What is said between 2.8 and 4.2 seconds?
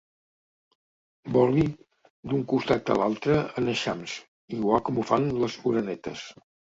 a l'altre en eixams,